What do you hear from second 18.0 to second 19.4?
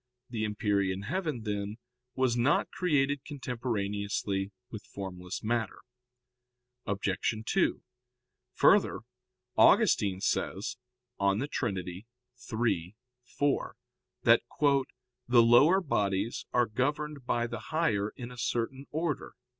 in a certain order."